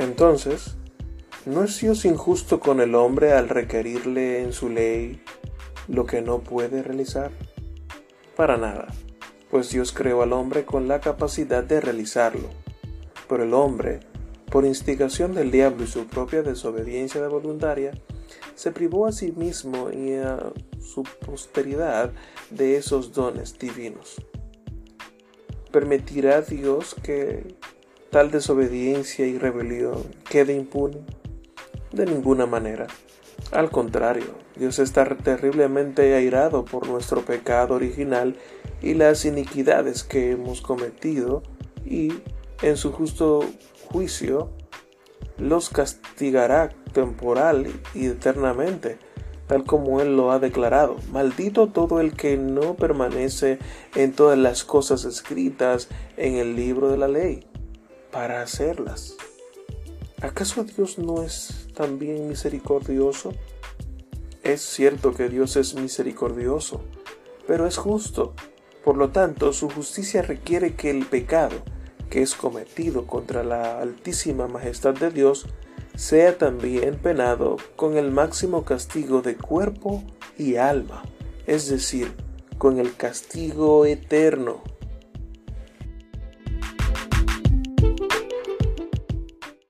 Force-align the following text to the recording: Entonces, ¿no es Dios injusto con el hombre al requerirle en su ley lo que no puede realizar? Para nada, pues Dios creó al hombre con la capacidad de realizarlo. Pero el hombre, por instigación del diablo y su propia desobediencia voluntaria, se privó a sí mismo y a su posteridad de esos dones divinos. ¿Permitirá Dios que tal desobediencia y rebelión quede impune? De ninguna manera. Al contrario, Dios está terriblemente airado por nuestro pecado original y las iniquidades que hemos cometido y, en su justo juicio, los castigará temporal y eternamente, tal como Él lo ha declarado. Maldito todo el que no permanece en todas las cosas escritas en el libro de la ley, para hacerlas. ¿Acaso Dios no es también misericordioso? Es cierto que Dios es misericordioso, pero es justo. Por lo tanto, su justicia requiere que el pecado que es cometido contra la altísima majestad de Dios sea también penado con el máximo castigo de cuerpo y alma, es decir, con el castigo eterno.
Entonces, 0.00 0.76
¿no 1.44 1.62
es 1.62 1.78
Dios 1.78 2.06
injusto 2.06 2.58
con 2.58 2.80
el 2.80 2.94
hombre 2.94 3.34
al 3.34 3.50
requerirle 3.50 4.42
en 4.42 4.54
su 4.54 4.70
ley 4.70 5.22
lo 5.88 6.06
que 6.06 6.22
no 6.22 6.40
puede 6.40 6.82
realizar? 6.82 7.30
Para 8.34 8.56
nada, 8.56 8.86
pues 9.50 9.68
Dios 9.68 9.92
creó 9.92 10.22
al 10.22 10.32
hombre 10.32 10.64
con 10.64 10.88
la 10.88 11.02
capacidad 11.02 11.62
de 11.62 11.82
realizarlo. 11.82 12.48
Pero 13.28 13.42
el 13.42 13.52
hombre, 13.52 14.00
por 14.50 14.64
instigación 14.64 15.34
del 15.34 15.50
diablo 15.50 15.84
y 15.84 15.86
su 15.86 16.06
propia 16.06 16.42
desobediencia 16.42 17.28
voluntaria, 17.28 17.92
se 18.54 18.72
privó 18.72 19.06
a 19.06 19.12
sí 19.12 19.32
mismo 19.32 19.90
y 19.90 20.14
a 20.14 20.50
su 20.80 21.02
posteridad 21.02 22.10
de 22.48 22.78
esos 22.78 23.12
dones 23.12 23.58
divinos. 23.58 24.16
¿Permitirá 25.70 26.40
Dios 26.40 26.96
que 27.02 27.59
tal 28.10 28.30
desobediencia 28.30 29.26
y 29.26 29.38
rebelión 29.38 30.04
quede 30.28 30.54
impune? 30.54 30.98
De 31.92 32.06
ninguna 32.06 32.46
manera. 32.46 32.86
Al 33.52 33.70
contrario, 33.70 34.34
Dios 34.56 34.78
está 34.78 35.04
terriblemente 35.16 36.14
airado 36.14 36.64
por 36.64 36.86
nuestro 36.86 37.22
pecado 37.24 37.74
original 37.74 38.36
y 38.82 38.94
las 38.94 39.24
iniquidades 39.24 40.04
que 40.04 40.32
hemos 40.32 40.60
cometido 40.60 41.42
y, 41.84 42.12
en 42.62 42.76
su 42.76 42.92
justo 42.92 43.44
juicio, 43.88 44.50
los 45.38 45.70
castigará 45.70 46.70
temporal 46.92 47.66
y 47.94 48.06
eternamente, 48.06 48.98
tal 49.46 49.64
como 49.64 50.00
Él 50.00 50.16
lo 50.16 50.30
ha 50.30 50.38
declarado. 50.38 50.96
Maldito 51.10 51.68
todo 51.68 52.00
el 52.00 52.14
que 52.14 52.36
no 52.36 52.76
permanece 52.76 53.58
en 53.96 54.12
todas 54.12 54.38
las 54.38 54.64
cosas 54.64 55.04
escritas 55.04 55.88
en 56.16 56.34
el 56.34 56.54
libro 56.54 56.90
de 56.90 56.98
la 56.98 57.08
ley, 57.08 57.46
para 58.10 58.42
hacerlas. 58.42 59.16
¿Acaso 60.20 60.64
Dios 60.64 60.98
no 60.98 61.22
es 61.22 61.68
también 61.74 62.28
misericordioso? 62.28 63.32
Es 64.42 64.62
cierto 64.62 65.14
que 65.14 65.28
Dios 65.28 65.56
es 65.56 65.74
misericordioso, 65.74 66.82
pero 67.46 67.66
es 67.66 67.76
justo. 67.76 68.34
Por 68.84 68.96
lo 68.96 69.10
tanto, 69.10 69.52
su 69.52 69.68
justicia 69.68 70.22
requiere 70.22 70.74
que 70.74 70.90
el 70.90 71.06
pecado 71.06 71.62
que 72.10 72.22
es 72.22 72.34
cometido 72.34 73.06
contra 73.06 73.44
la 73.44 73.80
altísima 73.80 74.48
majestad 74.48 74.94
de 74.94 75.10
Dios 75.10 75.46
sea 75.96 76.36
también 76.36 76.98
penado 76.98 77.56
con 77.76 77.96
el 77.96 78.10
máximo 78.10 78.64
castigo 78.64 79.22
de 79.22 79.36
cuerpo 79.36 80.02
y 80.36 80.56
alma, 80.56 81.02
es 81.46 81.68
decir, 81.68 82.12
con 82.58 82.78
el 82.78 82.96
castigo 82.96 83.86
eterno. 83.86 84.62